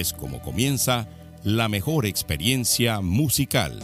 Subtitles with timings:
[0.00, 1.08] es como comienza
[1.44, 3.78] la mejor experiencia musical.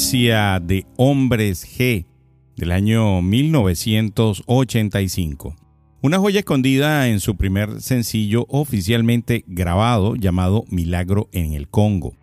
[0.00, 2.06] De Hombres G
[2.56, 5.54] del año 1985.
[6.00, 12.16] Una joya escondida en su primer sencillo oficialmente grabado llamado Milagro en el Congo.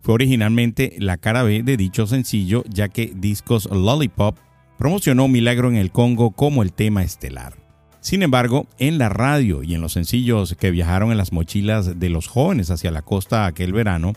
[0.00, 4.38] Fue originalmente la cara B de dicho sencillo ya que Discos Lollipop
[4.78, 7.56] promocionó Milagro en el Congo como el tema estelar.
[8.00, 12.10] Sin embargo, en la radio y en los sencillos que viajaron en las mochilas de
[12.10, 14.12] los jóvenes hacia la costa aquel verano,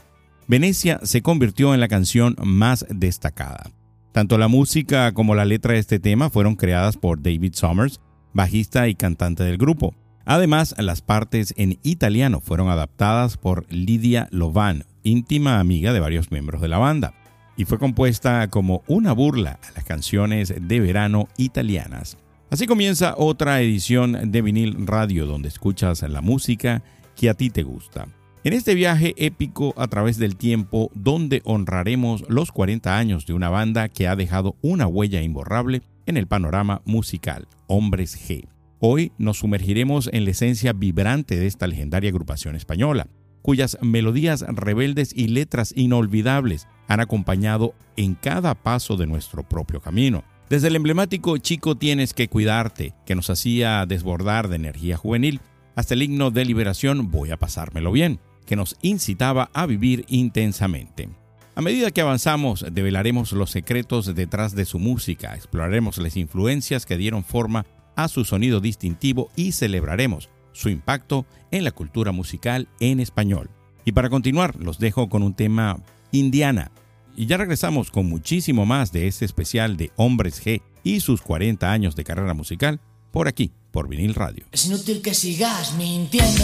[0.47, 3.69] Venecia se convirtió en la canción más destacada.
[4.13, 7.99] Tanto la música como la letra de este tema fueron creadas por David Summers,
[8.33, 9.93] bajista y cantante del grupo.
[10.25, 16.61] Además, las partes en italiano fueron adaptadas por Lidia Lovan, íntima amiga de varios miembros
[16.61, 17.13] de la banda,
[17.57, 22.17] y fue compuesta como una burla a las canciones de verano italianas.
[22.49, 26.83] Así comienza otra edición de vinil radio donde escuchas la música
[27.17, 28.07] que a ti te gusta.
[28.47, 33.49] En este viaje épico a través del tiempo donde honraremos los 40 años de una
[33.49, 38.47] banda que ha dejado una huella imborrable en el panorama musical, Hombres G.
[38.79, 43.07] Hoy nos sumergiremos en la esencia vibrante de esta legendaria agrupación española,
[43.41, 50.23] cuyas melodías rebeldes y letras inolvidables han acompañado en cada paso de nuestro propio camino.
[50.49, 55.41] Desde el emblemático Chico tienes que cuidarte, que nos hacía desbordar de energía juvenil,
[55.75, 61.09] hasta el himno de liberación Voy a pasármelo bien, que nos incitaba a vivir intensamente.
[61.53, 66.97] A medida que avanzamos, develaremos los secretos detrás de su música, exploraremos las influencias que
[66.97, 67.65] dieron forma
[67.95, 73.49] a su sonido distintivo y celebraremos su impacto en la cultura musical en español.
[73.85, 75.79] Y para continuar, los dejo con un tema
[76.11, 76.71] Indiana,
[77.15, 81.71] y ya regresamos con muchísimo más de este especial de Hombres G y sus 40
[81.71, 82.79] años de carrera musical
[83.11, 84.45] por aquí, por Vinil Radio.
[84.51, 86.43] Es inútil que sigas mintiendo,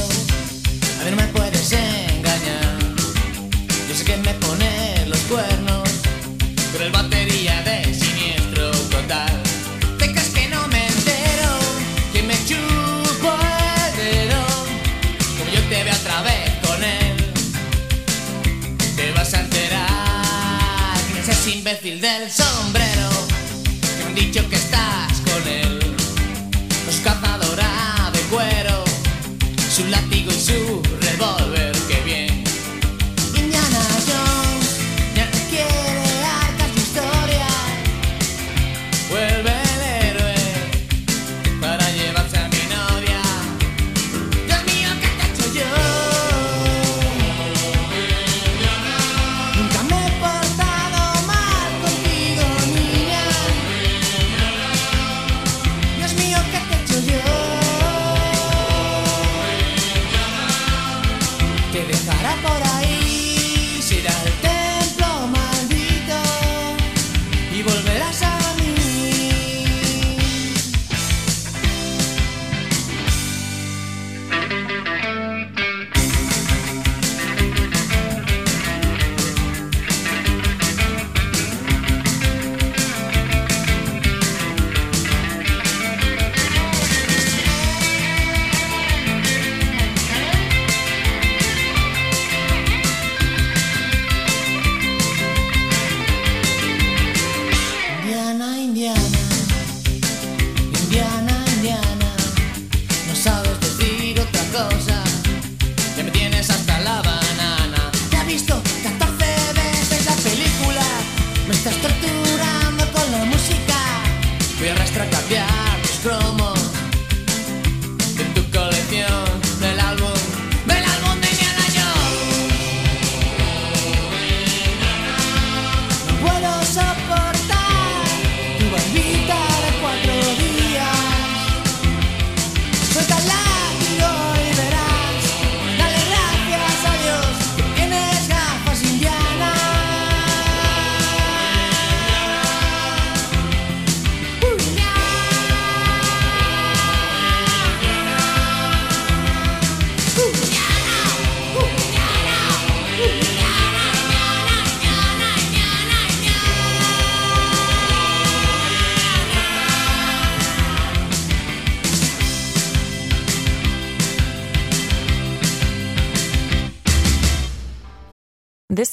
[1.04, 2.78] a mí no me puedes engañar.
[3.90, 5.90] Yo sé que me pones los cuernos,
[6.72, 7.23] pero el batería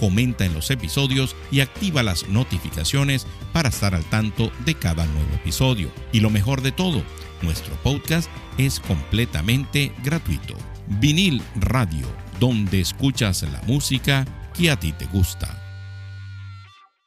[0.00, 5.34] comenta en los episodios y activa las notificaciones para estar al tanto de cada nuevo
[5.34, 5.90] episodio.
[6.10, 7.02] Y lo mejor de todo,
[7.42, 10.54] nuestro podcast es completamente gratuito.
[11.00, 12.06] Vinil Radio,
[12.40, 15.58] donde escuchas la música que a ti te gusta.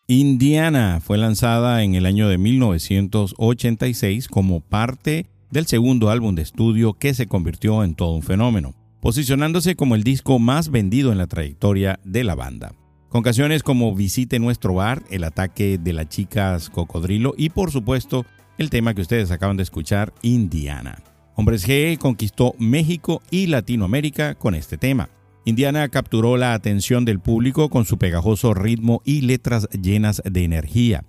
[0.05, 6.93] Indiana fue lanzada en el año de 1986 como parte del segundo álbum de estudio
[6.93, 11.25] que se convirtió en todo un fenómeno, posicionándose como el disco más vendido en la
[11.27, 12.75] trayectoria de la banda
[13.13, 18.25] con canciones como Visite nuestro bar, El ataque de las chicas cocodrilo y por supuesto
[18.57, 20.97] el tema que ustedes acaban de escuchar, Indiana.
[21.35, 25.09] Hombres G conquistó México y Latinoamérica con este tema.
[25.45, 31.03] Indiana capturó la atención del público con su pegajoso ritmo y letras llenas de energía.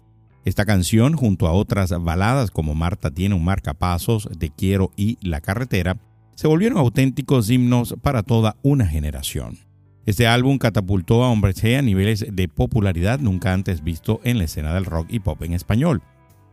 [0.44, 5.40] Esta canción, junto a otras baladas como Marta tiene un marcapasos, Te quiero y La
[5.40, 5.96] carretera,
[6.34, 9.63] se volvieron auténticos himnos para toda una generación.
[10.06, 14.44] Este álbum catapultó a Hombres G a niveles de popularidad nunca antes visto en la
[14.44, 16.02] escena del rock y pop en español.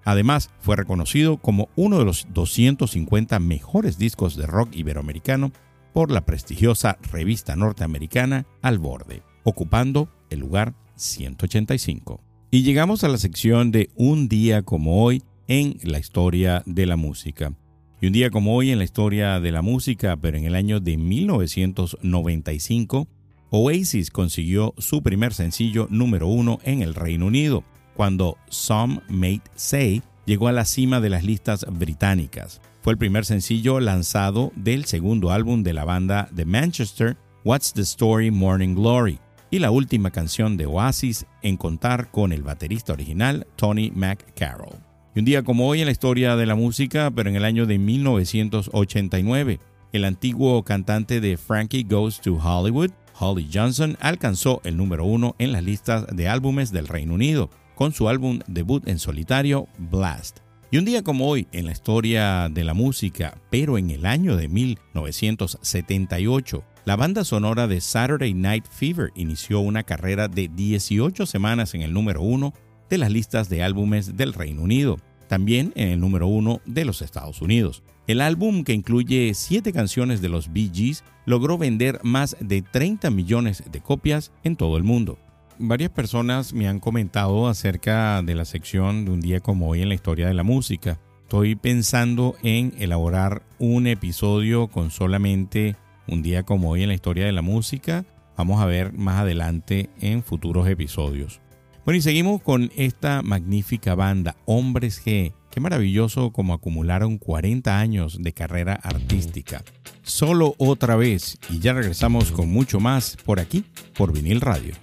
[0.05, 5.51] Además, fue reconocido como uno de los 250 mejores discos de rock iberoamericano
[5.93, 12.23] por la prestigiosa revista norteamericana Al Borde, ocupando el lugar 185.
[12.51, 16.95] Y llegamos a la sección de Un día como hoy en la historia de la
[16.95, 17.51] música.
[17.99, 20.79] Y un día como hoy en la historia de la música, pero en el año
[20.79, 23.07] de 1995,
[23.53, 27.65] Oasis consiguió su primer sencillo número uno en el Reino Unido,
[27.95, 32.61] cuando Some May Say llegó a la cima de las listas británicas.
[32.81, 37.81] Fue el primer sencillo lanzado del segundo álbum de la banda de Manchester, What's the
[37.81, 43.45] Story Morning Glory, y la última canción de Oasis en contar con el baterista original
[43.57, 44.79] Tony McCarroll.
[45.13, 47.65] Y un día como hoy en la historia de la música, pero en el año
[47.65, 49.59] de 1989,
[49.91, 52.91] el antiguo cantante de Frankie Goes to Hollywood
[53.21, 57.93] Holly Johnson alcanzó el número uno en las listas de álbumes del Reino Unido con
[57.93, 60.39] su álbum debut en solitario Blast.
[60.71, 64.37] Y un día como hoy en la historia de la música, pero en el año
[64.37, 71.75] de 1978, la banda sonora de Saturday Night Fever inició una carrera de 18 semanas
[71.75, 72.55] en el número uno
[72.89, 74.97] de las listas de álbumes del Reino Unido,
[75.31, 77.83] también en el número uno de los Estados Unidos.
[78.05, 83.09] El álbum, que incluye siete canciones de los Bee Gees, logró vender más de 30
[83.11, 85.17] millones de copias en todo el mundo.
[85.57, 89.87] Varias personas me han comentado acerca de la sección de un día como hoy en
[89.87, 90.99] la historia de la música.
[91.21, 95.77] Estoy pensando en elaborar un episodio con solamente
[96.09, 98.03] un día como hoy en la historia de la música.
[98.35, 101.39] Vamos a ver más adelante en futuros episodios.
[101.83, 105.33] Bueno, y seguimos con esta magnífica banda, Hombres G.
[105.49, 109.63] Qué maravilloso como acumularon 40 años de carrera artística.
[110.03, 114.75] Solo otra vez y ya regresamos con mucho más por aquí, por vinil radio.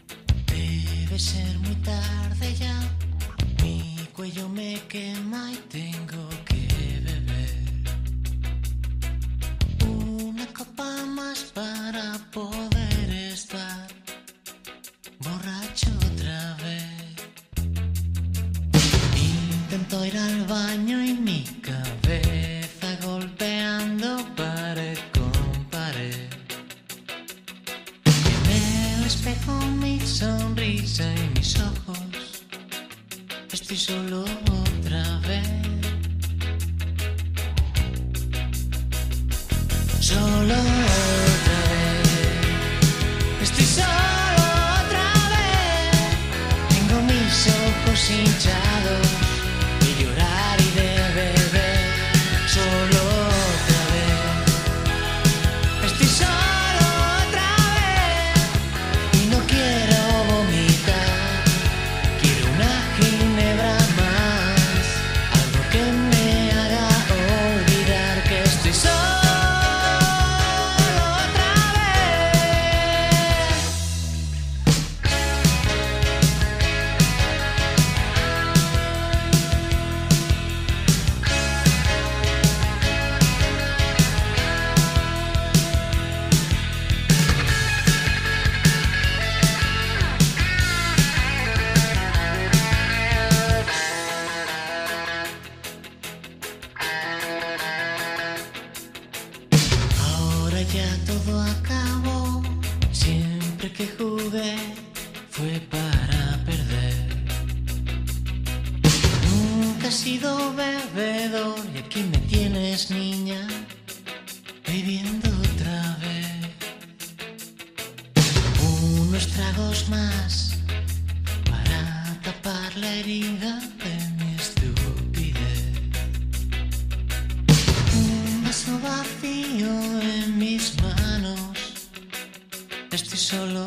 [133.19, 133.67] Solo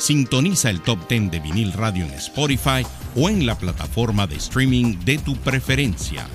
[0.00, 4.96] Sintoniza el Top 10 de Vinil Radio en Spotify o en la plataforma de streaming
[5.04, 6.26] de tu preferencia.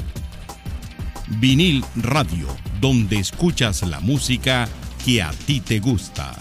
[1.40, 2.46] Vinil Radio,
[2.80, 4.70] donde escuchas la música
[5.04, 6.38] que a ti te gusta.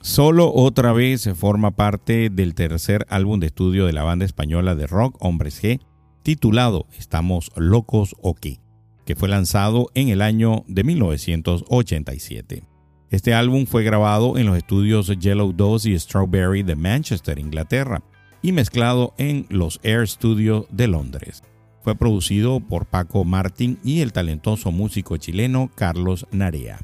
[0.00, 4.88] Solo otra vez forma parte del tercer álbum de estudio de la banda española de
[4.88, 5.80] rock Hombres G,
[6.24, 8.58] titulado Estamos locos o qué,
[9.06, 12.71] que fue lanzado en el año de 1987.
[13.12, 18.02] Este álbum fue grabado en los estudios Yellow Dose y Strawberry de Manchester, Inglaterra,
[18.40, 21.42] y mezclado en los Air Studios de Londres.
[21.82, 26.80] Fue producido por Paco Martín y el talentoso músico chileno Carlos Narea.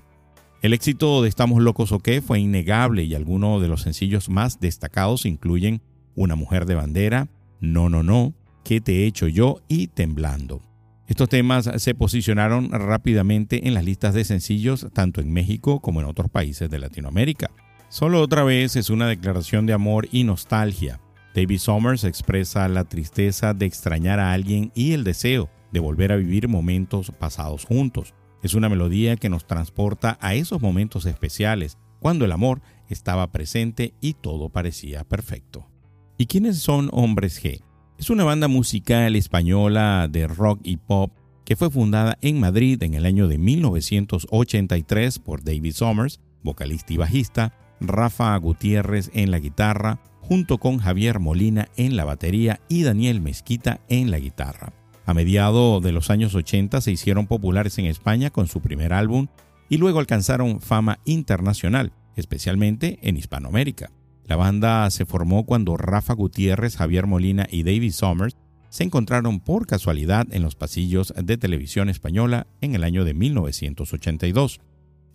[0.60, 4.60] El éxito de Estamos Locos o qué fue innegable y algunos de los sencillos más
[4.60, 5.80] destacados incluyen
[6.14, 9.62] Una mujer de bandera, No, no, no, ¿Qué te he hecho yo?
[9.66, 10.67] y Temblando.
[11.08, 16.06] Estos temas se posicionaron rápidamente en las listas de sencillos tanto en México como en
[16.06, 17.50] otros países de Latinoamérica.
[17.88, 21.00] Solo otra vez es una declaración de amor y nostalgia.
[21.34, 26.16] David Summers expresa la tristeza de extrañar a alguien y el deseo de volver a
[26.16, 28.12] vivir momentos pasados juntos.
[28.42, 33.94] Es una melodía que nos transporta a esos momentos especiales, cuando el amor estaba presente
[34.02, 35.70] y todo parecía perfecto.
[36.18, 37.62] ¿Y quiénes son Hombres G?
[37.98, 41.10] Es una banda musical española de rock y pop
[41.44, 46.96] que fue fundada en Madrid en el año de 1983 por David Summers, vocalista y
[46.96, 53.20] bajista, Rafa Gutiérrez en la guitarra, junto con Javier Molina en la batería y Daniel
[53.20, 54.72] Mezquita en la guitarra.
[55.04, 59.26] A mediados de los años 80 se hicieron populares en España con su primer álbum
[59.68, 63.90] y luego alcanzaron fama internacional, especialmente en Hispanoamérica.
[64.28, 68.36] La banda se formó cuando Rafa Gutiérrez, Javier Molina y David Summers
[68.68, 74.60] se encontraron por casualidad en los pasillos de televisión española en el año de 1982.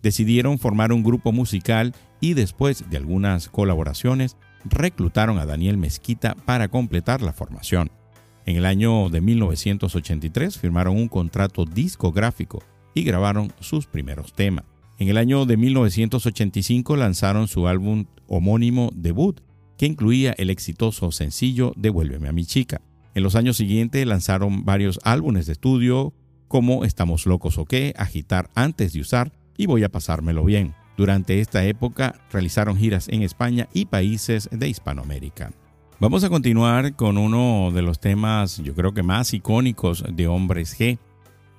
[0.02, 6.66] Decidieron formar un grupo musical y después de algunas colaboraciones reclutaron a Daniel Mezquita para
[6.66, 7.92] completar la formación.
[8.46, 14.73] En el año de 1983 firmaron un contrato discográfico y grabaron sus primeros temas.
[14.98, 19.40] En el año de 1985 lanzaron su álbum homónimo debut,
[19.76, 22.80] que incluía el exitoso sencillo Devuélveme a mi chica.
[23.14, 26.12] En los años siguientes lanzaron varios álbumes de estudio
[26.46, 30.74] como Estamos locos o qué, Agitar antes de usar y Voy a pasármelo bien.
[30.96, 35.50] Durante esta época realizaron giras en España y países de Hispanoamérica.
[35.98, 40.78] Vamos a continuar con uno de los temas yo creo que más icónicos de Hombres
[40.78, 40.98] G,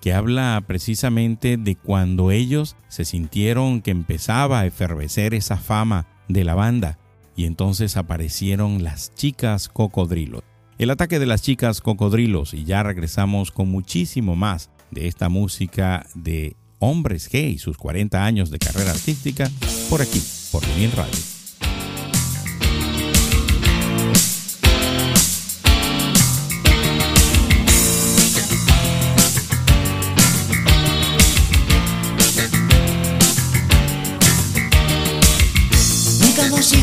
[0.06, 6.44] que habla precisamente de cuando ellos se sintieron que empezaba a efervecer esa fama de
[6.44, 7.00] la banda
[7.36, 10.44] y entonces aparecieron las chicas cocodrilos.
[10.78, 16.06] El ataque de las chicas cocodrilos y ya regresamos con muchísimo más de esta música
[16.14, 19.50] de hombres G y sus 40 años de carrera artística
[19.90, 21.35] por aquí, por Vinil Radio.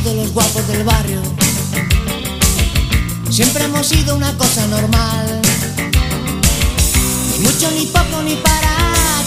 [0.03, 1.21] Sido los guapos del barrio.
[3.31, 5.41] Siempre hemos sido una cosa normal.
[7.31, 8.77] Ni mucho ni poco ni para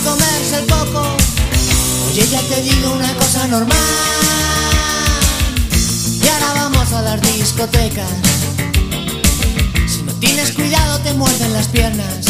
[0.03, 1.15] comerse el coco.
[2.09, 3.77] Oye, ya te digo una cosa normal.
[6.21, 8.11] Y ahora vamos a las discotecas.
[9.87, 12.25] Si no tienes cuidado te muerden las piernas.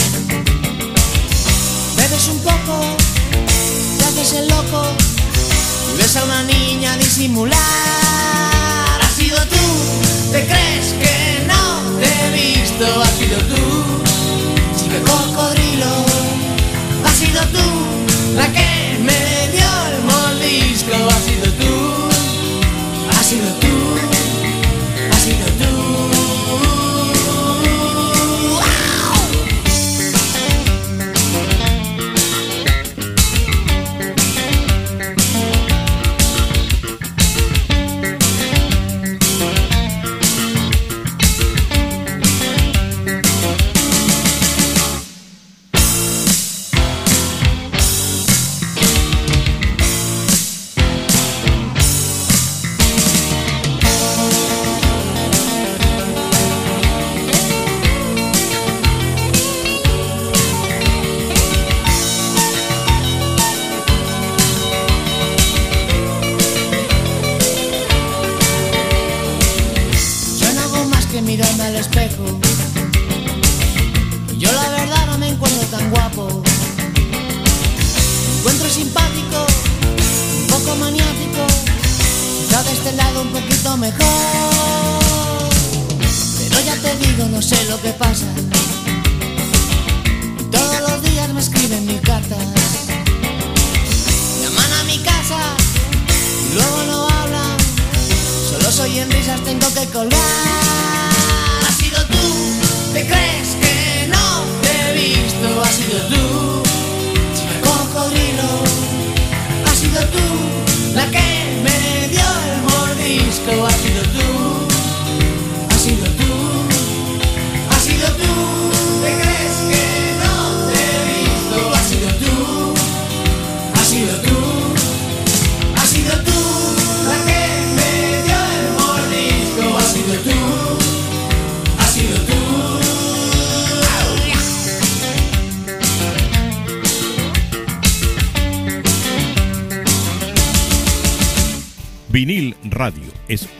[1.95, 2.95] Bebes un poco,
[3.97, 5.14] te haces el loco
[5.93, 7.59] y ves a una niña disimular.
[9.15, 9.65] Sido tú,
[10.33, 13.63] te crees que no te he visto, ha sido tú,
[14.77, 16.05] chica cocodrilo,
[17.05, 18.64] ha sido tú la que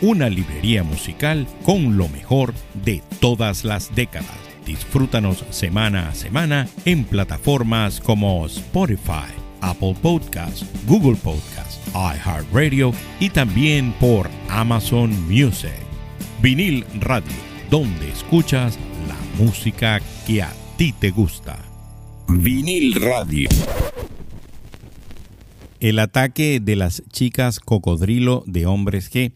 [0.01, 2.53] una librería musical con lo mejor
[2.83, 4.37] de todas las décadas.
[4.65, 9.31] Disfrútanos semana a semana en plataformas como Spotify,
[9.61, 15.71] Apple Podcasts, Google Podcasts, iHeartRadio y también por Amazon Music.
[16.41, 17.31] Vinil Radio,
[17.69, 18.77] donde escuchas
[19.07, 21.57] la música que a ti te gusta.
[22.27, 23.49] Vinil Radio.
[25.79, 29.31] El ataque de las chicas cocodrilo de hombres G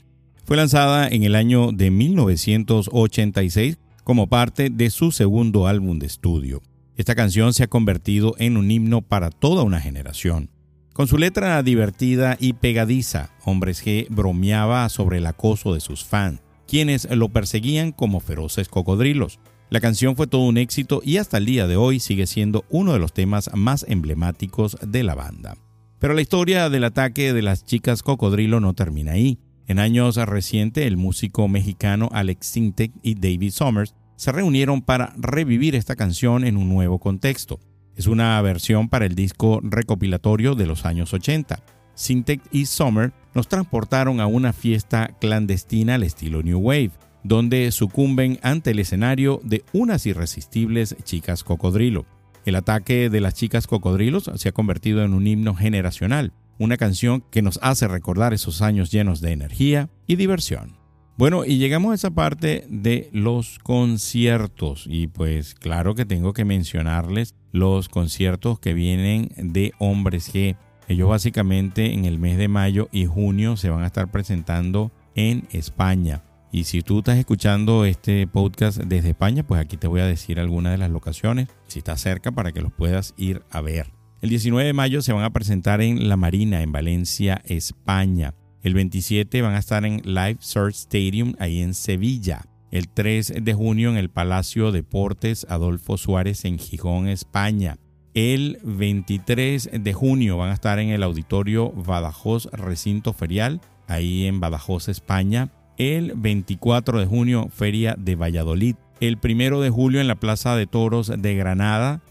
[0.49, 6.63] fue lanzada en el año de 1986 como parte de su segundo álbum de estudio.
[6.95, 10.49] Esta canción se ha convertido en un himno para toda una generación.
[10.91, 16.41] Con su letra divertida y pegadiza, Hombres G bromeaba sobre el acoso de sus fans,
[16.67, 19.37] quienes lo perseguían como feroces cocodrilos.
[19.69, 22.93] La canción fue todo un éxito y hasta el día de hoy sigue siendo uno
[22.93, 25.57] de los temas más emblemáticos de la banda.
[25.99, 29.37] Pero la historia del ataque de las chicas cocodrilo no termina ahí.
[29.69, 35.75] En años recientes, el músico mexicano Alex Sintek y David Summers se reunieron para revivir
[35.75, 37.59] esta canción en un nuevo contexto.
[37.95, 41.61] Es una versión para el disco recopilatorio de los años 80.
[41.93, 48.39] Sintek y Summers nos transportaron a una fiesta clandestina al estilo New Wave, donde sucumben
[48.41, 52.07] ante el escenario de unas irresistibles chicas cocodrilo.
[52.43, 57.23] El ataque de las chicas cocodrilos se ha convertido en un himno generacional, una canción
[57.31, 60.77] que nos hace recordar esos años llenos de energía y diversión.
[61.17, 66.45] Bueno, y llegamos a esa parte de los conciertos y pues claro que tengo que
[66.45, 70.55] mencionarles los conciertos que vienen de Hombres G.
[70.87, 75.45] Ellos básicamente en el mes de mayo y junio se van a estar presentando en
[75.51, 76.23] España.
[76.51, 80.39] Y si tú estás escuchando este podcast desde España, pues aquí te voy a decir
[80.39, 83.98] algunas de las locaciones, si estás cerca, para que los puedas ir a ver.
[84.21, 88.33] El 19 de mayo se van a presentar en La Marina, en Valencia, España.
[88.61, 92.41] El 27 van a estar en Live Search Stadium, ahí en Sevilla.
[92.69, 97.77] El 3 de junio en el Palacio Deportes Adolfo Suárez en Gijón, España.
[98.13, 104.41] El 23 de junio van a estar en el Auditorio Badajoz Recinto Ferial, ahí en
[104.41, 105.53] Badajoz, España.
[105.77, 108.75] El 24 de junio, Feria de Valladolid.
[108.99, 112.01] El 1 de julio en la Plaza de Toros de Granada.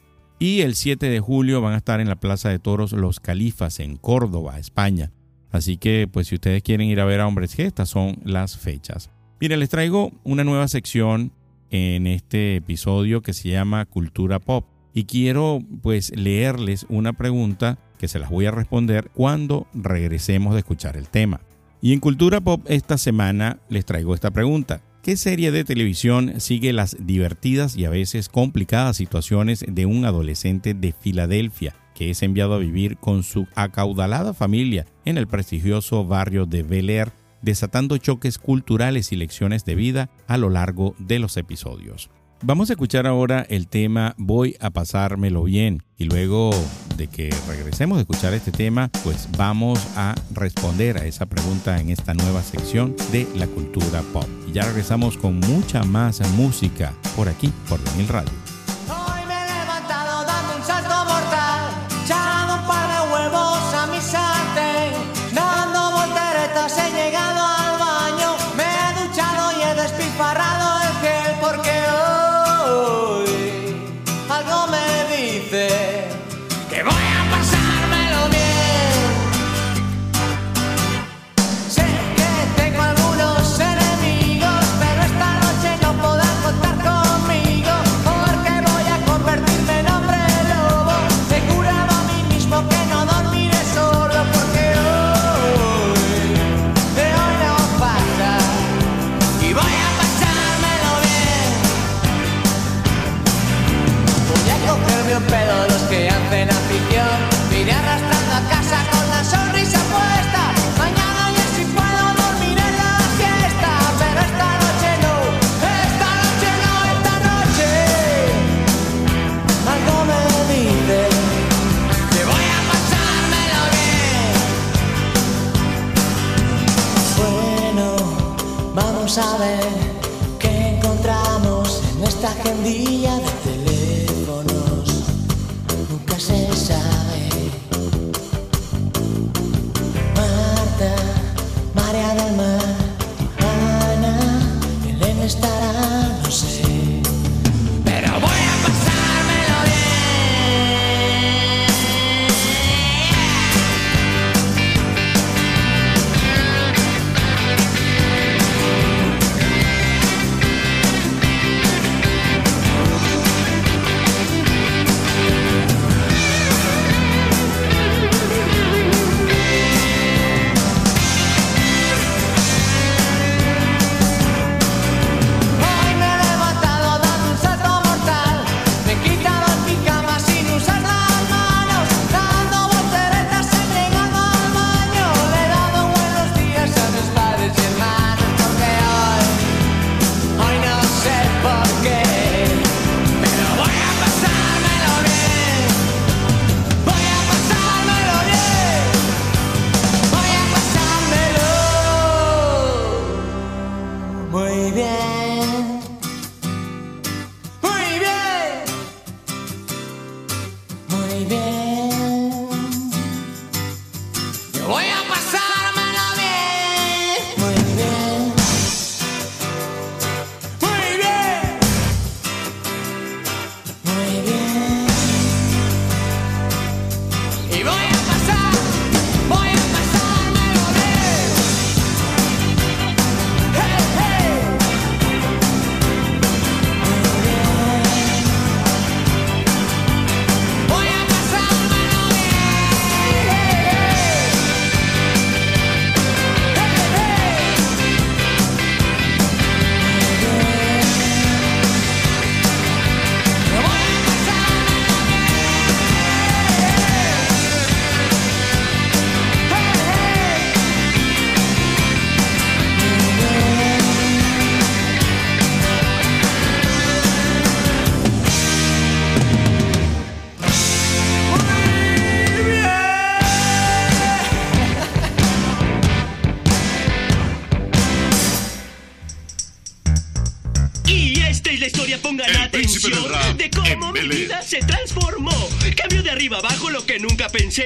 [0.40, 3.80] Y el 7 de julio van a estar en la Plaza de Toros Los Califas
[3.80, 5.10] en Córdoba, España.
[5.50, 8.56] Así que, pues si ustedes quieren ir a ver a Hombres G, estas son las
[8.56, 9.10] fechas.
[9.40, 11.32] Miren, les traigo una nueva sección
[11.70, 14.64] en este episodio que se llama Cultura Pop.
[14.94, 20.60] Y quiero pues leerles una pregunta que se las voy a responder cuando regresemos de
[20.60, 21.40] escuchar el tema.
[21.80, 24.82] Y en Cultura Pop esta semana les traigo esta pregunta.
[25.08, 30.74] ¿Qué serie de televisión sigue las divertidas y a veces complicadas situaciones de un adolescente
[30.74, 36.44] de Filadelfia que es enviado a vivir con su acaudalada familia en el prestigioso barrio
[36.44, 41.38] de Bel Air, desatando choques culturales y lecciones de vida a lo largo de los
[41.38, 42.10] episodios?
[42.40, 46.50] Vamos a escuchar ahora el tema Voy a pasármelo bien y luego
[46.96, 51.90] de que regresemos de escuchar este tema, pues vamos a responder a esa pregunta en
[51.90, 54.26] esta nueva sección de la cultura pop.
[54.48, 58.47] Y ya regresamos con mucha más música por aquí, por Vinil Radio.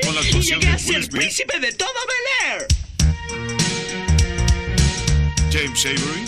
[0.01, 2.67] La y llegué a ser príncipe de todo Bel Air.
[5.53, 6.25] James Avery,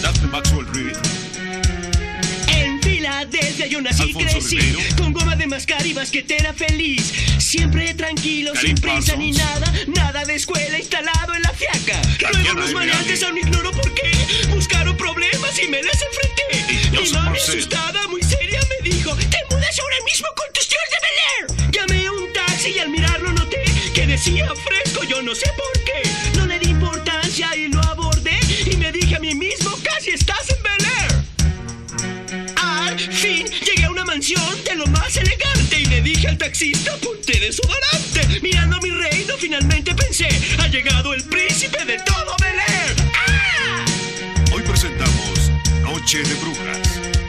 [0.00, 0.96] Daphne Maxwell Reed,
[2.48, 4.80] En Filadelfia yo nací y crecí Ribeiro.
[4.96, 7.12] con goma de mascar y basquetera feliz.
[7.38, 12.00] Siempre tranquilo, Karim sin prisa ni nada, nada de escuela instalado en la fiaca.
[12.32, 14.10] Luego los maleantes aún ignoro por qué
[14.54, 16.90] buscaron problemas y me les enfrenté.
[16.92, 18.00] Mi mami asustada,
[24.24, 26.02] que decía fresco, yo no sé por qué.
[26.38, 28.38] No le di importancia y lo abordé
[28.70, 32.54] y me dije a mí mismo: Casi estás en Bel Air.
[32.56, 36.96] Al fin llegué a una mansión de lo más elegante y le dije al taxista
[36.98, 38.40] ponte desodorante.
[38.42, 42.96] Mirando a mi reino finalmente pensé, ha llegado el príncipe de todo Bel Air.
[43.28, 43.84] ¡Ah!
[44.52, 45.50] hoy presentamos
[45.82, 47.23] Noche de Brujas.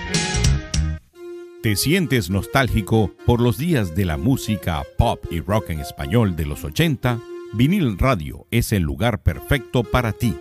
[1.66, 6.46] ¿Te sientes nostálgico por los días de la música pop y rock en español de
[6.46, 7.20] los 80?
[7.54, 10.36] Vinil Radio es el lugar perfecto para ti,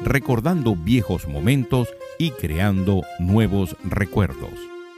[0.00, 4.50] recordando viejos momentos y creando nuevos recuerdos.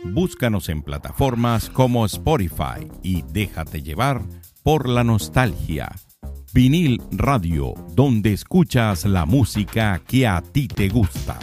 [0.02, 4.22] Búscanos en plataformas como Spotify y déjate llevar
[4.62, 5.94] por la nostalgia.
[6.54, 11.38] Vinil Radio, donde escuchas la música que a ti te gusta.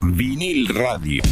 [0.00, 1.22] Vinil Radio.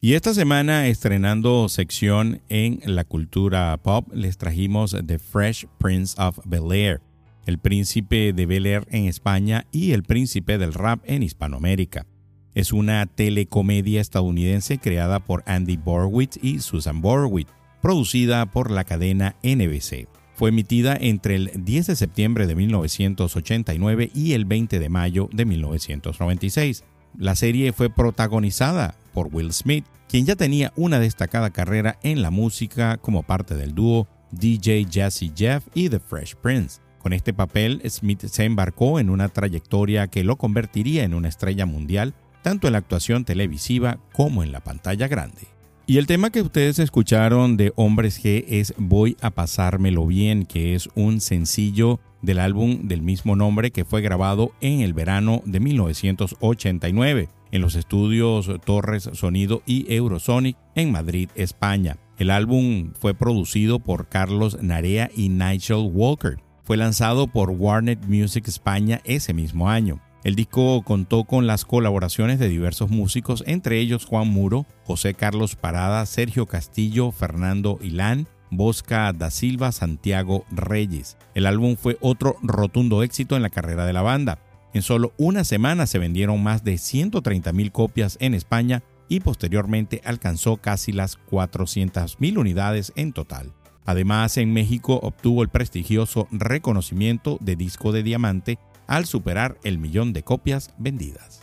[0.00, 6.38] Y esta semana estrenando sección en la cultura pop, les trajimos The Fresh Prince of
[6.44, 7.00] Bel Air,
[7.46, 12.06] el príncipe de Bel Air en España y el príncipe del rap en Hispanoamérica.
[12.54, 17.50] Es una telecomedia estadounidense creada por Andy Borowitz y Susan Borowitz,
[17.82, 20.06] producida por la cadena NBC.
[20.32, 25.44] Fue emitida entre el 10 de septiembre de 1989 y el 20 de mayo de
[25.44, 26.84] 1996.
[27.18, 32.30] La serie fue protagonizada por Will Smith, quien ya tenía una destacada carrera en la
[32.30, 36.80] música como parte del dúo DJ Jazzy Jeff y The Fresh Prince.
[37.00, 41.66] Con este papel, Smith se embarcó en una trayectoria que lo convertiría en una estrella
[41.66, 45.57] mundial, tanto en la actuación televisiva como en la pantalla grande.
[45.90, 50.74] Y el tema que ustedes escucharon de Hombres G es Voy a pasármelo bien, que
[50.74, 55.60] es un sencillo del álbum del mismo nombre que fue grabado en el verano de
[55.60, 61.96] 1989 en los estudios Torres Sonido y Eurosonic en Madrid, España.
[62.18, 66.36] El álbum fue producido por Carlos Narea y Nigel Walker.
[66.64, 70.02] Fue lanzado por Warner Music España ese mismo año.
[70.24, 75.54] El disco contó con las colaboraciones de diversos músicos, entre ellos Juan Muro, José Carlos
[75.54, 81.16] Parada, Sergio Castillo, Fernando Ilán, Bosca da Silva, Santiago Reyes.
[81.34, 84.38] El álbum fue otro rotundo éxito en la carrera de la banda.
[84.74, 90.02] En solo una semana se vendieron más de 130 mil copias en España y posteriormente
[90.04, 93.52] alcanzó casi las 400 mil unidades en total.
[93.86, 100.12] Además, en México obtuvo el prestigioso reconocimiento de disco de diamante al superar el millón
[100.12, 101.42] de copias vendidas.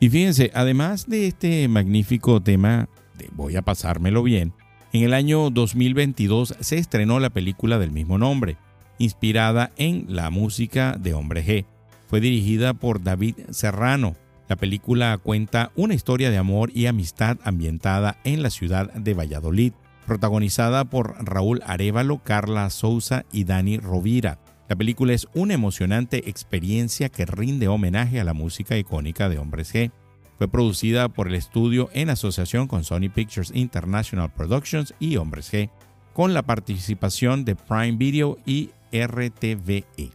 [0.00, 4.52] Y fíjense, además de este magnífico tema de Voy a pasármelo bien,
[4.92, 8.56] en el año 2022 se estrenó la película del mismo nombre,
[8.98, 11.66] inspirada en la música de Hombre G.
[12.08, 14.16] Fue dirigida por David Serrano.
[14.48, 19.74] La película cuenta una historia de amor y amistad ambientada en la ciudad de Valladolid,
[20.06, 24.38] protagonizada por Raúl Arevalo, Carla Souza y Dani Rovira.
[24.68, 29.74] La película es una emocionante experiencia que rinde homenaje a la música icónica de Hombres
[29.74, 29.90] G.
[30.36, 35.70] Fue producida por el estudio en asociación con Sony Pictures International Productions y Hombres G,
[36.12, 40.10] con la participación de Prime Video y RTVE.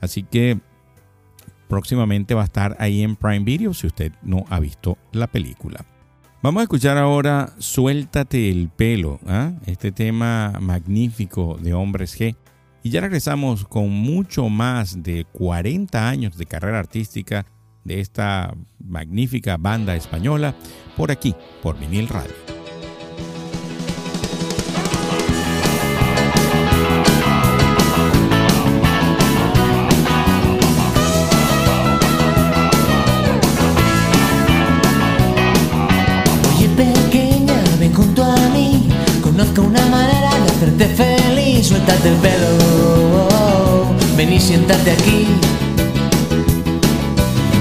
[0.00, 0.60] Así que
[1.68, 5.84] próximamente va a estar ahí en Prime Video si usted no ha visto la película.
[6.42, 9.52] Vamos a escuchar ahora Suéltate el pelo, ¿ah?
[9.66, 12.36] este tema magnífico de Hombres G.
[12.86, 17.44] Y ya regresamos con mucho más de 40 años de carrera artística
[17.82, 20.54] de esta magnífica banda española
[20.96, 21.34] por aquí,
[21.64, 22.30] por Vinil Radio.
[36.54, 37.92] Oye pequeña, ven
[44.26, 45.26] Ven y siéntate aquí.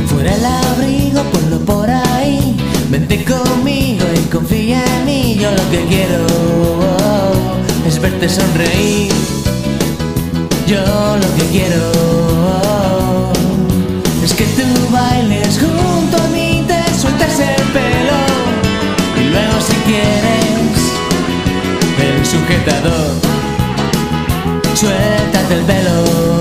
[0.08, 2.56] Fuera el abrigo, ponlo por ahí.
[2.90, 5.38] Vente conmigo y confía en mí.
[5.40, 6.26] Yo lo que quiero
[7.88, 9.12] es verte sonreír.
[10.68, 11.82] Yo lo que quiero
[14.24, 18.20] es que tú bailes junto a mí, te sueltas el pelo
[19.22, 20.80] y luego si quieres
[22.02, 23.12] el sujetador,
[24.74, 26.35] suéltate el pelo.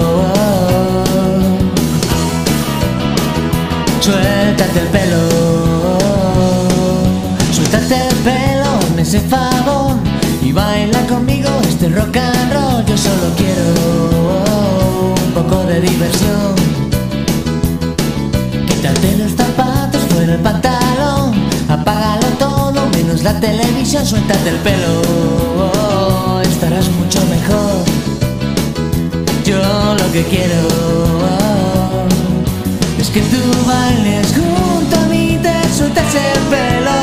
[4.57, 5.19] Suéltate el pelo.
[7.51, 9.97] Suéltate el pelo, me ese favor
[10.41, 12.85] y baila conmigo este rock and roll.
[12.87, 13.65] Yo solo quiero
[15.27, 16.55] un poco de diversión.
[18.69, 21.33] Quítate los zapatos fuera el pantalón,
[21.69, 27.83] apágalo todo menos la televisión, suéltate el pelo, estarás mucho mejor.
[29.45, 29.59] Yo
[29.99, 31.74] lo que quiero
[33.15, 36.99] que tú bailes junto a mí, te sueltes el pelo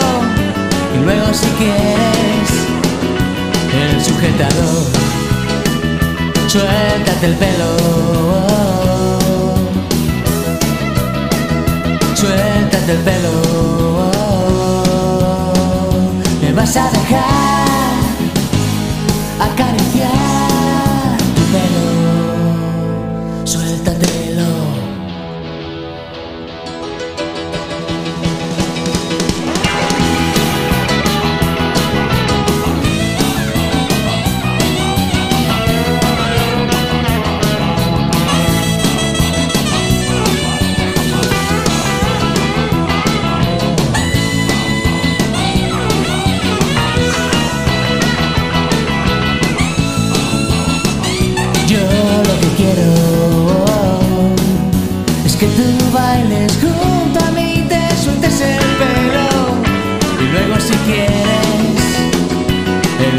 [0.94, 2.50] y luego si quieres
[3.82, 4.88] el sujetador,
[6.48, 7.72] suéltate el pelo.
[12.14, 13.32] Suéltate el pelo,
[16.42, 17.41] me vas a dejar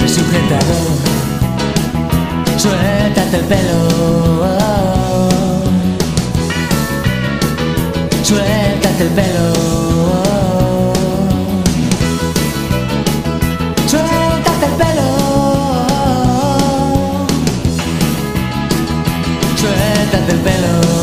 [0.09, 0.88] sujetador,
[2.57, 3.78] suéltate el pelo,
[8.22, 9.82] suéltate el pelo.
[13.92, 15.09] Suéltate el pelo.
[19.57, 21.01] Suéltate el pelo.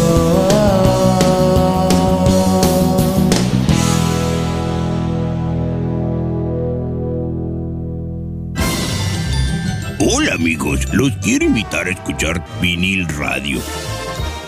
[10.92, 13.60] Los quiero invitar a escuchar vinil radio.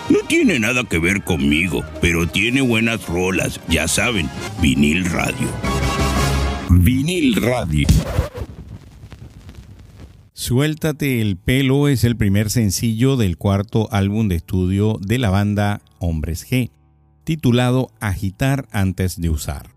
[0.08, 4.28] No tiene nada que ver conmigo, pero tiene buenas rolas, ya saben,
[4.60, 5.48] vinil radio.
[6.70, 7.86] Vinil Radio.
[10.32, 15.82] Suéltate el pelo es el primer sencillo del cuarto álbum de estudio de la banda
[15.98, 16.70] Hombres G,
[17.24, 19.70] titulado Agitar antes de usar.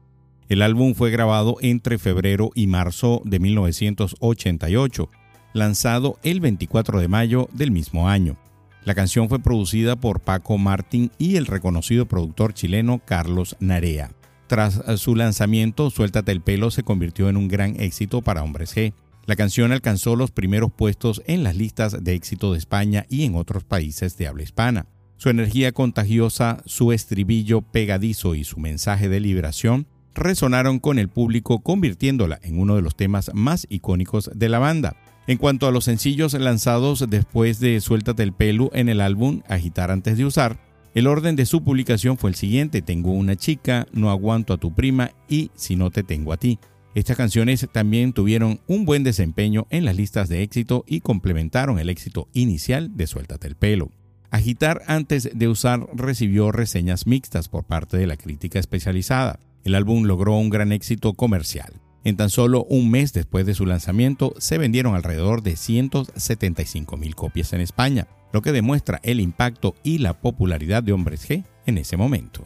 [0.47, 5.09] El álbum fue grabado entre febrero y marzo de 1988,
[5.55, 8.37] lanzado el 24 de mayo del mismo año.
[8.83, 14.11] La canción fue producida por Paco Martín y el reconocido productor chileno Carlos Narea.
[14.47, 18.93] Tras su lanzamiento, Suéltate el pelo se convirtió en un gran éxito para Hombres G.
[19.25, 23.35] La canción alcanzó los primeros puestos en las listas de éxito de España y en
[23.35, 24.87] otros países de habla hispana.
[25.15, 31.61] Su energía contagiosa, su estribillo pegadizo y su mensaje de liberación resonaron con el público
[31.61, 34.97] convirtiéndola en uno de los temas más icónicos de la banda.
[35.27, 39.89] En cuanto a los sencillos lanzados después de Suéltate el pelo en el álbum Agitar
[39.89, 40.59] antes de usar,
[40.93, 44.75] el orden de su publicación fue el siguiente, Tengo una chica, No aguanto a tu
[44.75, 46.59] prima y Si no te tengo a ti.
[46.93, 51.89] Estas canciones también tuvieron un buen desempeño en las listas de éxito y complementaron el
[51.89, 53.89] éxito inicial de Suéltate el pelo.
[54.29, 59.39] Agitar antes de usar recibió reseñas mixtas por parte de la crítica especializada.
[59.63, 61.81] El álbum logró un gran éxito comercial.
[62.05, 67.15] En tan solo un mes después de su lanzamiento se vendieron alrededor de 175 mil
[67.15, 71.79] copias en España, lo que demuestra el impacto y la popularidad de Hombres G en
[71.79, 72.45] ese momento.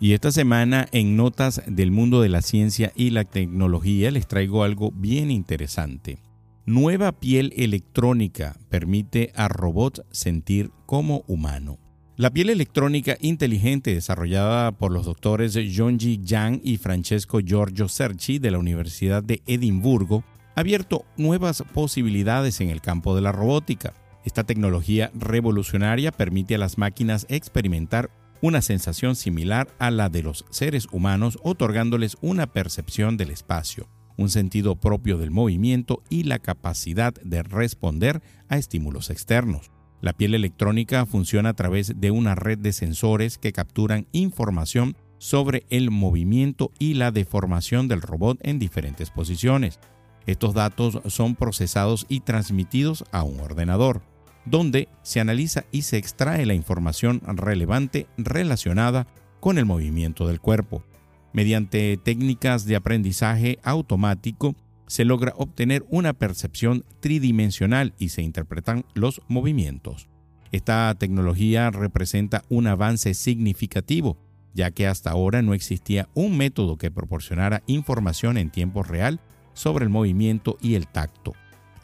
[0.00, 4.64] Y esta semana en Notas del Mundo de la Ciencia y la Tecnología les traigo
[4.64, 6.18] algo bien interesante.
[6.64, 11.83] Nueva piel electrónica permite a robots sentir como humano.
[12.16, 18.52] La piel electrónica inteligente desarrollada por los doctores Jonji Yang y Francesco Giorgio Cerci de
[18.52, 20.22] la Universidad de Edimburgo
[20.54, 23.94] ha abierto nuevas posibilidades en el campo de la robótica.
[24.24, 28.10] Esta tecnología revolucionaria permite a las máquinas experimentar
[28.40, 34.30] una sensación similar a la de los seres humanos, otorgándoles una percepción del espacio, un
[34.30, 39.72] sentido propio del movimiento y la capacidad de responder a estímulos externos.
[40.04, 45.64] La piel electrónica funciona a través de una red de sensores que capturan información sobre
[45.70, 49.80] el movimiento y la deformación del robot en diferentes posiciones.
[50.26, 54.02] Estos datos son procesados y transmitidos a un ordenador,
[54.44, 59.06] donde se analiza y se extrae la información relevante relacionada
[59.40, 60.84] con el movimiento del cuerpo.
[61.32, 64.54] Mediante técnicas de aprendizaje automático,
[64.86, 70.08] se logra obtener una percepción tridimensional y se interpretan los movimientos.
[70.52, 74.16] Esta tecnología representa un avance significativo,
[74.54, 79.20] ya que hasta ahora no existía un método que proporcionara información en tiempo real
[79.52, 81.32] sobre el movimiento y el tacto.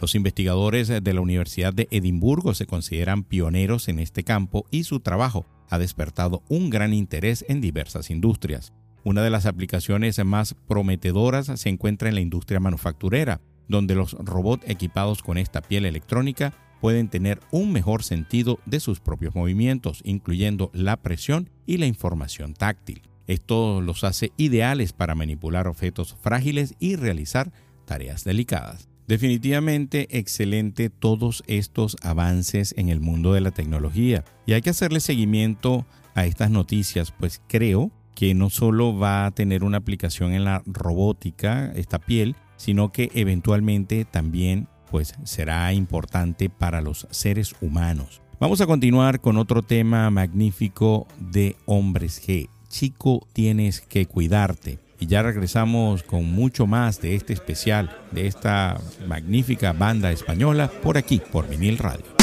[0.00, 5.00] Los investigadores de la Universidad de Edimburgo se consideran pioneros en este campo y su
[5.00, 8.72] trabajo ha despertado un gran interés en diversas industrias.
[9.02, 14.68] Una de las aplicaciones más prometedoras se encuentra en la industria manufacturera, donde los robots
[14.68, 20.70] equipados con esta piel electrónica pueden tener un mejor sentido de sus propios movimientos, incluyendo
[20.74, 23.02] la presión y la información táctil.
[23.26, 27.52] Esto los hace ideales para manipular objetos frágiles y realizar
[27.84, 28.88] tareas delicadas.
[29.06, 35.00] Definitivamente excelente todos estos avances en el mundo de la tecnología y hay que hacerle
[35.00, 40.44] seguimiento a estas noticias, pues creo que no solo va a tener una aplicación en
[40.44, 48.20] la robótica, esta piel, sino que eventualmente también pues será importante para los seres humanos.
[48.40, 52.48] Vamos a continuar con otro tema magnífico de Hombres G.
[52.68, 58.78] Chico, tienes que cuidarte y ya regresamos con mucho más de este especial, de esta
[59.08, 62.19] magnífica banda española, por aquí, por Vinil Radio.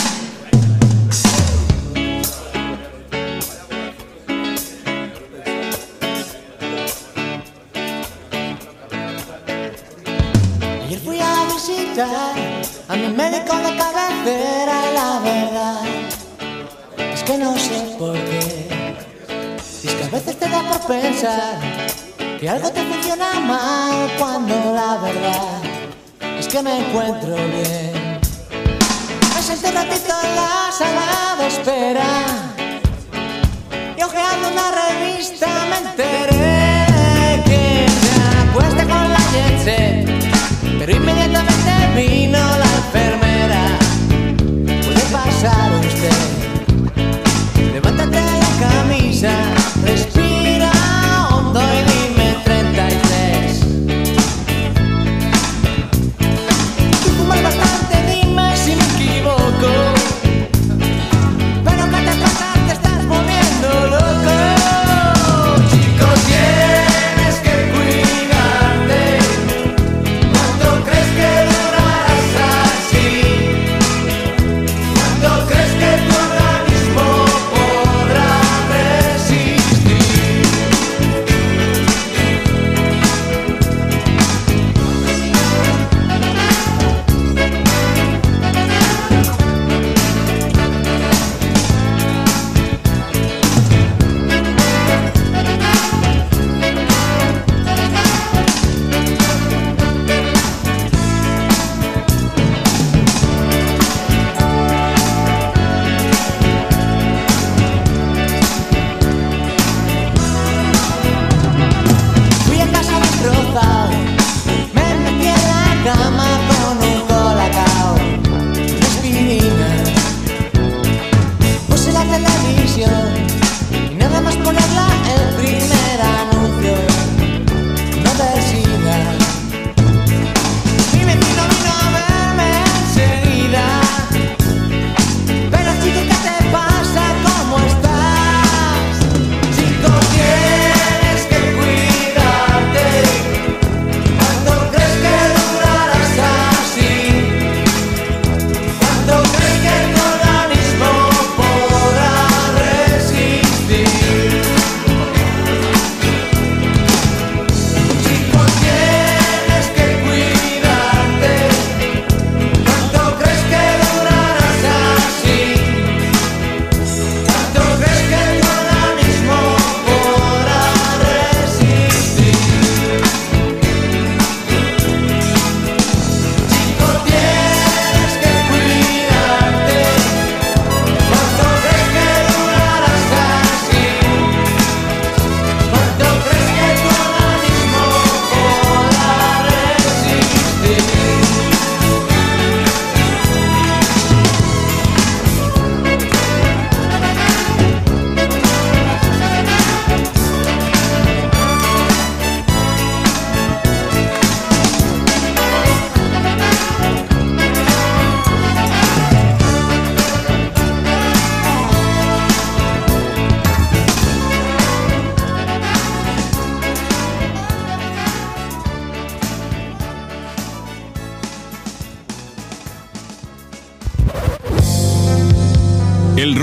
[17.38, 18.68] No sé por qué.
[19.84, 21.60] Y es que a veces te da por pensar
[22.40, 25.62] que algo te funciona mal cuando la verdad
[26.40, 28.20] es que me encuentro bien.
[29.36, 32.08] Me senté un ratito en la sala de espera
[33.98, 36.57] y ojeando una revista me enteré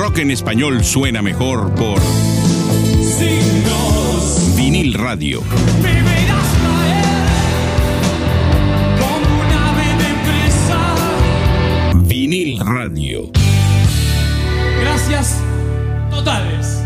[0.04, 1.98] rock en español suena mejor por
[4.54, 5.42] Vinil Radio.
[12.06, 13.30] Vinil Radio.
[14.82, 15.40] Gracias
[16.10, 16.84] totales.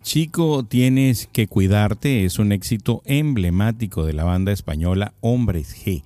[0.00, 6.02] Chico, tienes que cuidarte es un éxito emblemático de la banda española Hombres G.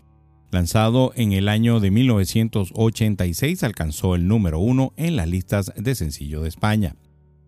[0.51, 6.43] Lanzado en el año de 1986, alcanzó el número uno en las listas de sencillo
[6.43, 6.97] de España.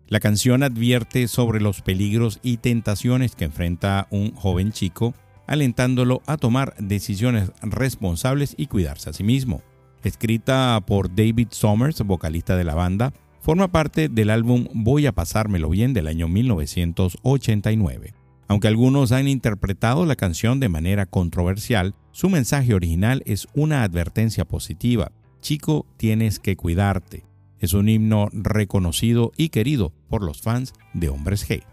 [0.07, 5.13] La canción advierte sobre los peligros y tentaciones que enfrenta un joven chico,
[5.47, 9.61] alentándolo a tomar decisiones responsables y cuidarse a sí mismo.
[10.03, 15.69] Escrita por David Somers, vocalista de la banda, forma parte del álbum Voy a pasármelo
[15.69, 18.13] bien del año 1989.
[18.47, 24.45] Aunque algunos han interpretado la canción de manera controversial, su mensaje original es una advertencia
[24.45, 25.11] positiva.
[25.41, 27.25] Chico, tienes que cuidarte.
[27.59, 31.63] Es un himno reconocido y querido por los fans de Hombres G.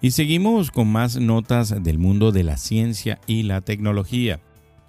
[0.00, 4.40] Y seguimos con más notas del mundo de la ciencia y la tecnología.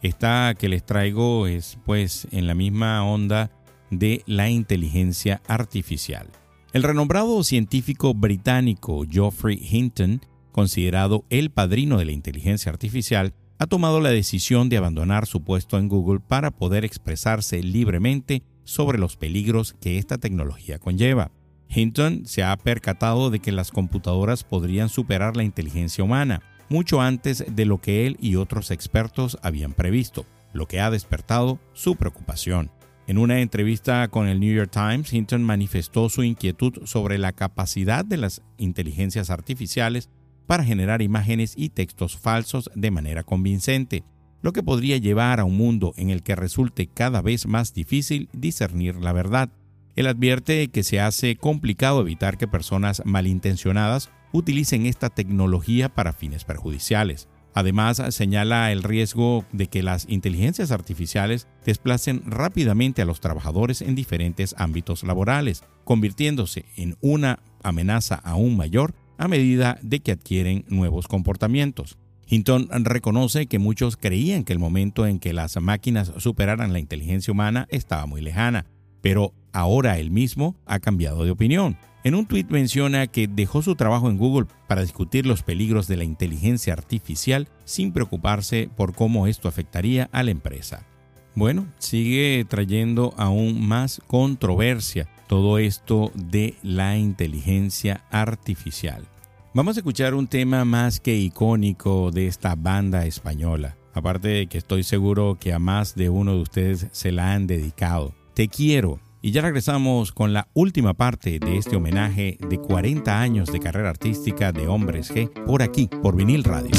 [0.04, 3.52] Esta que les traigo es pues en la misma onda
[3.89, 6.30] de la inteligencia artificial.
[6.74, 10.22] El renombrado científico británico Geoffrey Hinton
[10.52, 15.78] considerado el padrino de la inteligencia artificial, ha tomado la decisión de abandonar su puesto
[15.78, 21.30] en Google para poder expresarse libremente sobre los peligros que esta tecnología conlleva.
[21.70, 27.45] Hinton se ha percatado de que las computadoras podrían superar la inteligencia humana, mucho antes
[27.47, 32.72] de lo que él y otros expertos habían previsto, lo que ha despertado su preocupación.
[33.05, 38.05] En una entrevista con el New York Times, Hinton manifestó su inquietud sobre la capacidad
[38.05, 40.09] de las inteligencias artificiales
[40.52, 44.04] para generar imágenes y textos falsos de manera convincente,
[44.41, 48.28] lo que podría llevar a un mundo en el que resulte cada vez más difícil
[48.34, 49.49] discernir la verdad.
[49.95, 56.43] Él advierte que se hace complicado evitar que personas malintencionadas utilicen esta tecnología para fines
[56.43, 57.30] perjudiciales.
[57.54, 63.95] Además, señala el riesgo de que las inteligencias artificiales desplacen rápidamente a los trabajadores en
[63.95, 71.07] diferentes ámbitos laborales, convirtiéndose en una amenaza aún mayor a medida de que adquieren nuevos
[71.07, 71.99] comportamientos.
[72.28, 77.32] Hinton reconoce que muchos creían que el momento en que las máquinas superaran la inteligencia
[77.32, 78.65] humana estaba muy lejana,
[78.99, 81.78] pero ahora él mismo ha cambiado de opinión.
[82.03, 85.97] En un tuit menciona que dejó su trabajo en Google para discutir los peligros de
[85.97, 90.88] la inteligencia artificial sin preocuparse por cómo esto afectaría a la empresa.
[91.36, 99.07] Bueno, sigue trayendo aún más controversia todo esto de la inteligencia artificial.
[99.54, 104.58] Vamos a escuchar un tema más que icónico de esta banda española, aparte de que
[104.58, 108.16] estoy seguro que a más de uno de ustedes se la han dedicado.
[108.34, 109.02] Te quiero.
[109.22, 113.89] Y ya regresamos con la última parte de este homenaje de 40 años de carrera
[113.89, 116.72] artística de Hombres G por aquí, por vinil radio.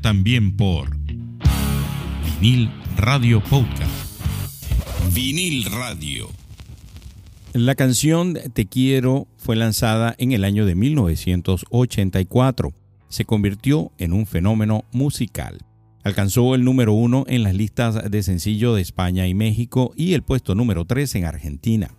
[0.00, 0.96] También por
[2.40, 3.90] Vinil Radio Podcast.
[5.12, 6.28] Vinil Radio.
[7.52, 12.72] La canción Te quiero fue lanzada en el año de 1984.
[13.08, 15.58] Se convirtió en un fenómeno musical.
[16.02, 20.22] Alcanzó el número uno en las listas de sencillo de España y México y el
[20.22, 21.90] puesto número tres en Argentina.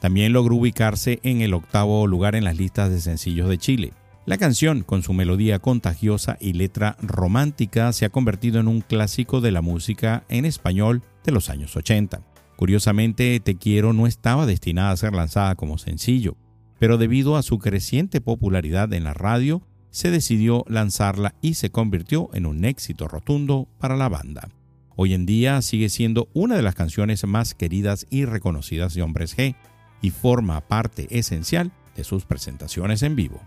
[0.00, 3.92] También logró ubicarse en el octavo lugar en las listas de sencillos de Chile.
[4.28, 9.40] La canción, con su melodía contagiosa y letra romántica, se ha convertido en un clásico
[9.40, 12.20] de la música en español de los años 80.
[12.54, 16.36] Curiosamente, Te quiero no estaba destinada a ser lanzada como sencillo,
[16.78, 22.28] pero debido a su creciente popularidad en la radio, se decidió lanzarla y se convirtió
[22.34, 24.50] en un éxito rotundo para la banda.
[24.94, 29.34] Hoy en día sigue siendo una de las canciones más queridas y reconocidas de Hombres
[29.34, 29.56] G
[30.02, 33.40] y forma parte esencial de sus presentaciones en vivo.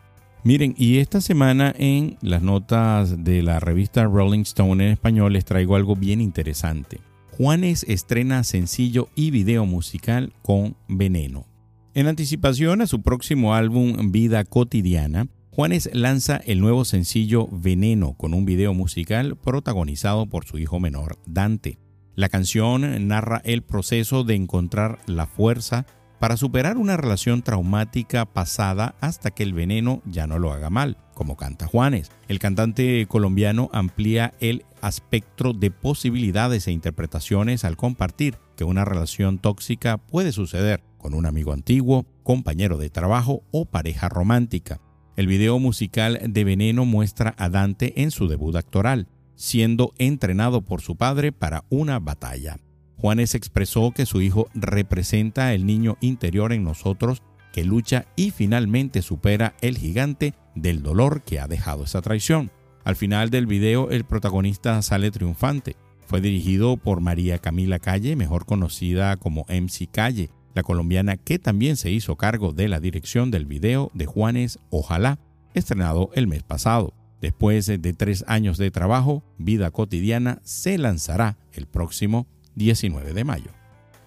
[0.44, 5.46] Miren, y esta semana en las notas de la revista Rolling Stone en español les
[5.46, 7.00] traigo algo bien interesante.
[7.30, 11.46] Juanes estrena sencillo y video musical con Veneno.
[11.94, 18.34] En anticipación a su próximo álbum Vida Cotidiana, Juanes lanza el nuevo sencillo Veneno con
[18.34, 21.78] un video musical protagonizado por su hijo menor, Dante.
[22.16, 25.86] La canción narra el proceso de encontrar la fuerza
[26.22, 30.98] para superar una relación traumática pasada hasta que el veneno ya no lo haga mal,
[31.16, 32.12] como canta Juanes.
[32.28, 39.40] El cantante colombiano amplía el espectro de posibilidades e interpretaciones al compartir que una relación
[39.40, 44.80] tóxica puede suceder con un amigo antiguo, compañero de trabajo o pareja romántica.
[45.16, 50.82] El video musical de Veneno muestra a Dante en su debut actoral, siendo entrenado por
[50.82, 52.60] su padre para una batalla.
[53.02, 59.02] Juanes expresó que su hijo representa el niño interior en nosotros que lucha y finalmente
[59.02, 62.52] supera el gigante del dolor que ha dejado esa traición.
[62.84, 65.78] Al final del video el protagonista sale triunfante.
[66.06, 71.78] Fue dirigido por María Camila Calle, mejor conocida como MC Calle, la colombiana que también
[71.78, 75.18] se hizo cargo de la dirección del video de Juanes Ojalá,
[75.56, 76.94] estrenado el mes pasado.
[77.20, 83.52] Después de tres años de trabajo, Vida Cotidiana se lanzará el próximo 19 de mayo.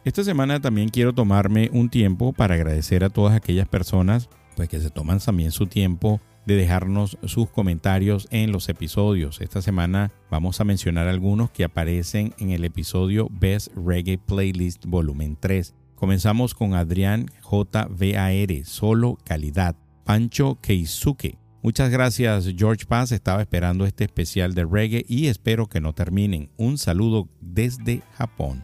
[0.04, 4.80] Esta semana también quiero tomarme un tiempo para agradecer a todas aquellas personas pues, que
[4.80, 9.40] se toman también su tiempo de dejarnos sus comentarios en los episodios.
[9.40, 15.38] Esta semana vamos a mencionar algunos que aparecen en el episodio Best Reggae Playlist Volumen
[15.40, 15.74] 3.
[15.94, 19.76] Comenzamos con Adrián JVAR, solo calidad.
[20.04, 21.43] Pancho Keisuke.
[21.64, 26.50] Muchas gracias George Paz, estaba esperando este especial de reggae y espero que no terminen.
[26.58, 28.62] Un saludo desde Japón.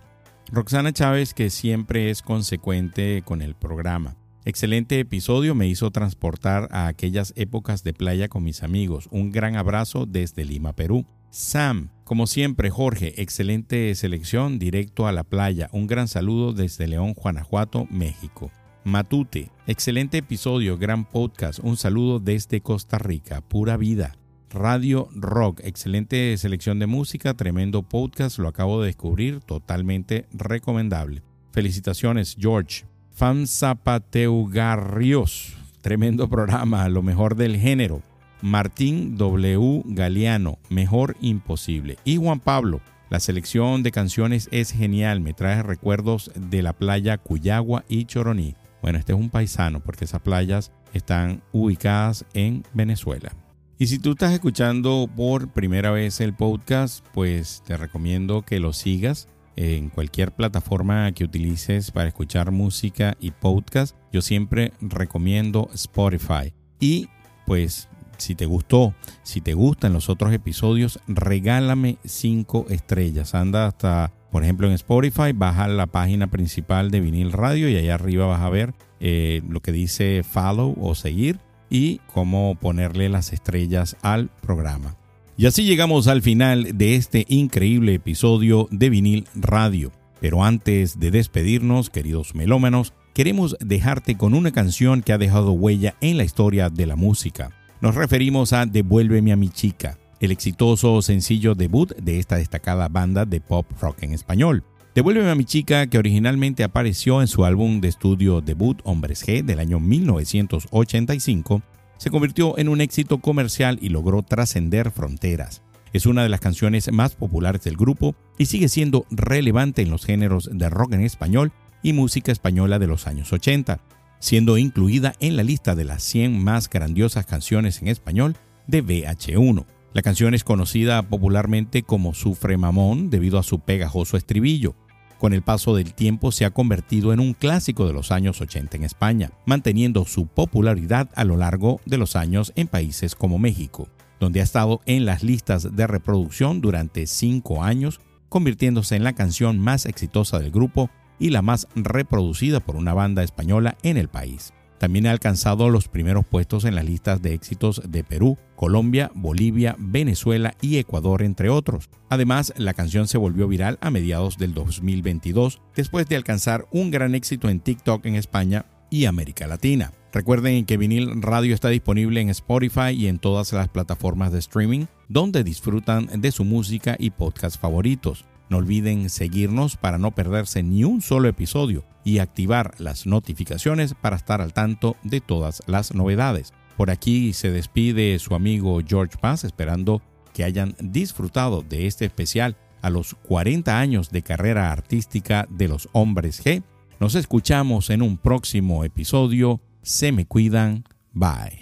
[0.53, 4.19] Roxana Chávez, que siempre es consecuente con el programa.
[4.45, 9.09] Excelente episodio, me hizo transportar a aquellas épocas de playa con mis amigos.
[9.11, 11.07] Un gran abrazo desde Lima, Perú.
[11.31, 15.71] Sam, como siempre, Jorge, excelente selección, directo a la playa.
[15.73, 18.51] Un gran saludo desde León, Guanajuato, México.
[18.85, 21.59] Matute, excelente episodio, gran podcast.
[21.59, 24.17] Un saludo desde Costa Rica, pura vida.
[24.49, 31.23] Radio Rock, excelente selección de música, tremendo podcast, lo acabo de descubrir, totalmente recomendable.
[31.53, 32.87] Felicitaciones, George.
[33.11, 38.01] Fan Zapateugarrios, tremendo programa, lo mejor del género.
[38.41, 39.83] Martín W.
[39.85, 41.99] Galeano, Mejor Imposible.
[42.05, 47.19] Y Juan Pablo, la selección de canciones es genial, me trae recuerdos de la playa
[47.19, 48.57] Cuyagua y Choroní.
[48.83, 53.33] Bueno, este es un paisano porque esas playas están ubicadas en Venezuela.
[53.79, 58.73] Y si tú estás escuchando por primera vez el podcast, pues te recomiendo que lo
[58.73, 63.97] sigas en cualquier plataforma que utilices para escuchar música y podcast.
[64.13, 66.53] Yo siempre recomiendo Spotify.
[66.79, 67.09] Y
[67.47, 73.35] pues si te gustó, si te gustan los otros episodios, regálame cinco estrellas.
[73.35, 77.95] Anda hasta, por ejemplo, en Spotify, baja la página principal de Vinil Radio y allá
[77.95, 83.33] arriba vas a ver eh, lo que dice follow o seguir y cómo ponerle las
[83.33, 84.97] estrellas al programa.
[85.37, 89.91] Y así llegamos al final de este increíble episodio de Vinil Radio.
[90.21, 95.95] Pero antes de despedirnos, queridos melómanos, queremos dejarte con una canción que ha dejado huella
[96.03, 97.53] en la historia de la música.
[97.81, 103.25] Nos referimos a Devuélveme a mi chica, el exitoso sencillo debut de esta destacada banda
[103.25, 104.63] de pop rock en español.
[104.95, 109.45] Devuélveme a mi chica, que originalmente apareció en su álbum de estudio debut Hombres G
[109.45, 111.63] del año 1985,
[111.97, 115.63] se convirtió en un éxito comercial y logró trascender fronteras.
[115.93, 120.05] Es una de las canciones más populares del grupo y sigue siendo relevante en los
[120.05, 121.53] géneros de rock en español
[121.83, 123.81] y música española de los años 80
[124.21, 128.37] siendo incluida en la lista de las 100 más grandiosas canciones en español
[128.69, 129.65] de VH1.
[129.93, 134.77] La canción es conocida popularmente como Sufre Mamón debido a su pegajoso estribillo.
[135.19, 138.77] Con el paso del tiempo se ha convertido en un clásico de los años 80
[138.77, 143.89] en España, manteniendo su popularidad a lo largo de los años en países como México,
[144.21, 149.59] donde ha estado en las listas de reproducción durante cinco años, convirtiéndose en la canción
[149.59, 150.89] más exitosa del grupo
[151.19, 154.53] y la más reproducida por una banda española en el país.
[154.81, 159.77] También ha alcanzado los primeros puestos en las listas de éxitos de Perú, Colombia, Bolivia,
[159.79, 161.91] Venezuela y Ecuador, entre otros.
[162.09, 167.15] Además, la canción se volvió viral a mediados del 2022, después de alcanzar un gran
[167.15, 169.93] éxito en TikTok en España y América Latina.
[170.15, 174.87] Recuerden que Vinil Radio está disponible en Spotify y en todas las plataformas de streaming,
[175.11, 178.25] donde disfrutan de su música y podcast favoritos.
[178.51, 184.17] No olviden seguirnos para no perderse ni un solo episodio y activar las notificaciones para
[184.17, 186.53] estar al tanto de todas las novedades.
[186.77, 190.03] Por aquí se despide su amigo George Paz esperando
[190.35, 195.89] que hayan disfrutado de este especial a los 40 años de carrera artística de los
[195.93, 196.63] hombres G.
[196.99, 199.61] Nos escuchamos en un próximo episodio.
[199.83, 200.85] Se me cuidan.
[201.13, 201.59] Bye.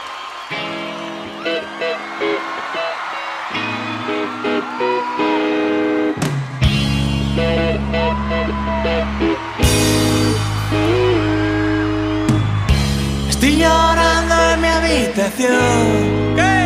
[15.38, 16.36] Habitación.
[16.36, 16.58] ¿Qué?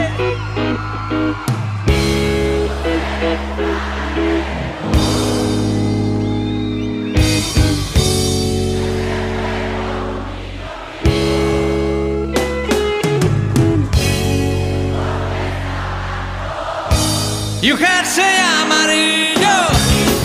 [17.64, 18.24] Y jersey
[18.60, 19.48] amarillo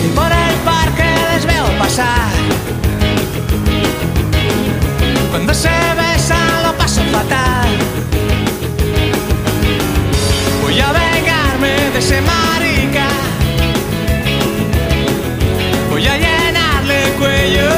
[0.04, 2.32] Y por el parque les veo pasar
[5.30, 5.97] Cuando se
[11.98, 13.08] ese marica.
[15.90, 17.77] Voy a llenarle el cuello